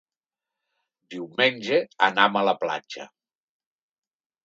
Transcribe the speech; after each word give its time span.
Diumenge 1.17 1.81
anam 2.09 2.43
a 2.43 2.47
la 2.53 2.59
platja. 2.65 3.11